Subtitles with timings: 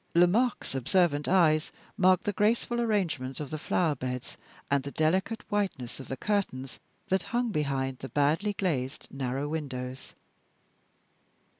[0.15, 4.35] Lomaque's observant eyes marked the graceful arrangement of the flower beds,
[4.71, 10.15] and the delicate whiteness of the curtains that hung behind the badly glazed narrow windows.